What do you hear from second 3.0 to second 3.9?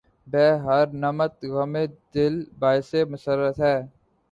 مسرت ہے